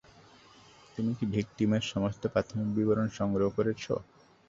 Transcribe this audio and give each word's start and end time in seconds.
তুমি 0.95 1.11
কি 1.17 1.25
ভিকটিমের 1.33 1.83
সমস্ত 1.91 2.23
প্রাথমিক 2.33 2.67
বিবরণ 2.77 3.07
সংগ্রহ 3.19 3.47
করেছ? 3.57 3.83